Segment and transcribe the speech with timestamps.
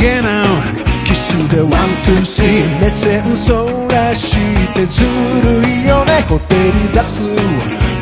[0.00, 0.46] げな
[1.04, 1.70] キスで one
[2.02, 4.34] two three 目線そらし
[4.74, 5.04] てず
[5.44, 7.20] るいよねほてり出す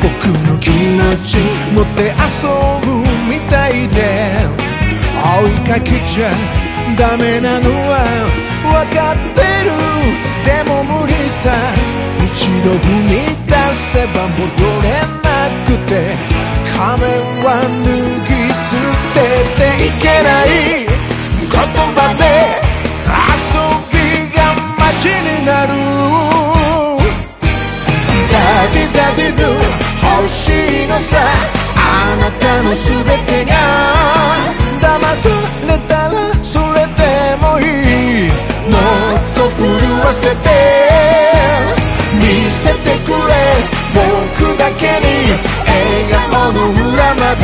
[0.01, 0.07] 僕
[0.47, 0.73] の気持
[1.27, 1.37] ち
[1.75, 2.47] 持って遊
[2.87, 3.99] ぶみたいで
[5.19, 6.25] 追いかけちゃ
[6.97, 7.93] ダメなのは
[8.63, 9.69] 分かってる
[10.45, 11.51] でも無理さ
[12.23, 13.11] 一度踏み
[13.45, 13.51] 出
[13.91, 14.47] せば戻
[14.78, 14.78] れ
[30.99, 31.17] さ
[31.75, 33.53] あなたの全てが。
[34.81, 35.29] 騙さ
[35.67, 37.01] れたらそれで
[37.41, 37.61] もい
[38.27, 38.29] い。
[38.69, 39.59] もっと震
[39.99, 40.47] わせて
[42.13, 43.33] 見せてくれ。
[43.93, 45.07] 僕だけに
[45.65, 45.71] 笑
[46.31, 47.43] 顔の裏まで。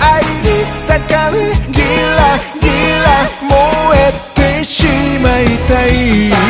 [0.00, 1.36] 愛に抱かれ
[1.72, 1.78] ギ
[2.16, 2.66] ラギ
[3.04, 3.06] ラ
[3.42, 3.52] 燃
[3.98, 4.00] え
[4.34, 4.86] てし
[5.22, 6.47] まいたい。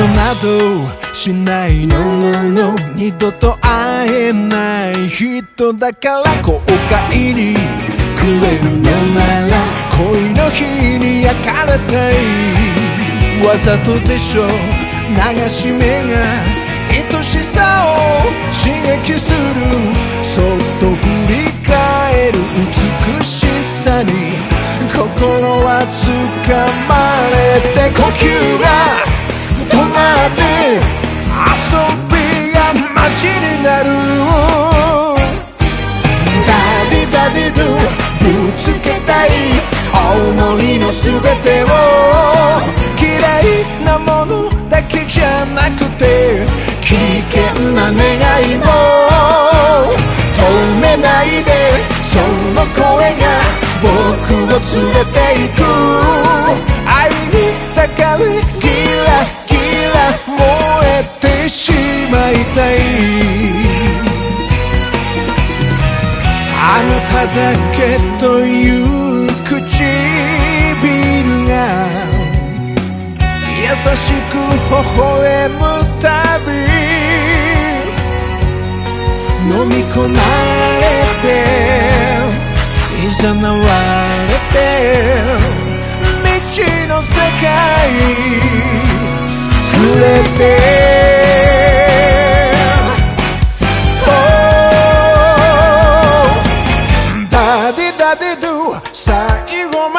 [0.00, 6.60] 躊躇などしないののの二度と会えない人だから後
[7.10, 7.54] 悔に
[8.16, 9.58] くれるのなら
[9.98, 10.64] 恋の日
[10.98, 12.14] に焼かれたい。
[13.46, 14.46] わざとでしょ。
[15.10, 16.16] 流し目が
[16.88, 19.38] 愛しさを刺激する
[20.22, 20.44] そっ
[20.80, 22.38] と振り返る
[23.18, 24.12] 美しさに
[24.92, 29.19] 心は掴まれて呼吸が。
[30.20, 32.58] 止まって遊びが
[32.94, 33.88] マジになる
[36.46, 36.50] daddy
[36.90, 37.66] daddy do
[38.20, 39.28] ぶつけたい
[39.94, 41.66] 思いの全てを
[43.00, 43.08] 綺
[43.40, 46.44] 麗なものだけじゃなくて
[46.82, 46.96] 危
[47.32, 48.04] 険な願
[48.42, 48.64] いも
[50.36, 50.40] 止
[50.80, 51.50] めないで
[52.04, 52.18] そ
[52.52, 53.24] の声が
[53.80, 53.88] 僕
[54.34, 55.58] を連れて行く
[56.86, 58.59] 愛に抱かれ
[67.10, 67.38] あなただ
[67.72, 68.46] けとい
[68.82, 69.58] う唇
[71.48, 71.52] が
[73.60, 73.66] 優
[73.96, 75.58] しく微笑む
[76.00, 76.06] た
[76.46, 76.48] び
[79.52, 80.18] 飲み込ま
[80.78, 80.82] れ
[81.22, 81.26] て
[83.20, 83.58] 誘わ
[84.28, 84.56] れて
[86.22, 86.56] 未知
[86.86, 87.08] の世
[87.40, 87.50] 界
[89.72, 90.04] 触れ
[90.38, 90.69] て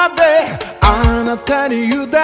[0.02, 0.22] まで
[0.82, 2.16] あなたに委ねて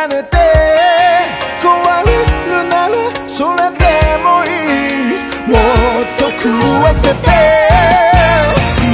[1.62, 1.70] 壊
[2.08, 2.10] れ
[2.50, 5.22] るならそれでもいい。
[5.48, 5.54] も
[6.02, 6.50] っと狂
[6.82, 7.30] わせて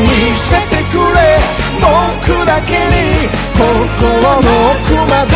[0.04, 0.06] 見
[0.38, 1.18] せてくれ。
[1.80, 2.94] 僕だけに
[3.56, 3.64] 心
[4.20, 5.34] の奥まで。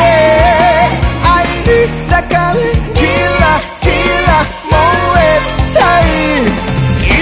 [1.23, 2.59] 愛に抱かれ
[2.95, 2.99] キ
[3.39, 3.87] ラキ
[4.27, 4.75] ラ燃
[5.23, 5.39] え
[5.73, 6.11] たい。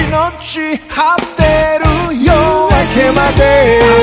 [0.10, 1.42] 命張って
[1.78, 1.86] る
[2.26, 3.95] 夜明けまで。